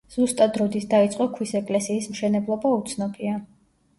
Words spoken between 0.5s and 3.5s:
როდის დაიწყო ქვის ეკლესის მშენებლობა, უცნობია.